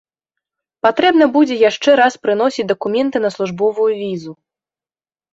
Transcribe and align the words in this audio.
Патрэбна 0.85 1.25
будзе 1.35 1.55
яшчэ 1.69 1.89
раз 1.99 2.13
прыносіць 2.23 2.65
дакументы 2.71 3.17
на 3.27 3.31
службовую 3.35 3.85
візу. 4.01 4.33